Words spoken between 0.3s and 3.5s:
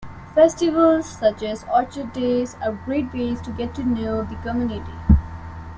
Festivals such as Orchard Days are great ways